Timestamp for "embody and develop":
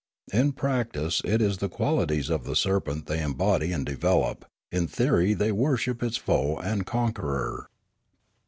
3.21-4.45